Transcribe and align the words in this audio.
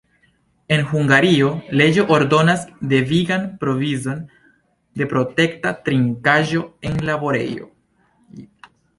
En 0.75 0.79
Hungario, 0.91 1.49
leĝo 1.81 2.05
ordonas 2.15 2.63
devigan 2.93 3.43
provizon 3.63 4.23
de 5.01 5.07
protekta 5.11 5.73
trinkaĵo 5.89 6.63
en 6.91 6.97
laborejoj. 7.11 7.69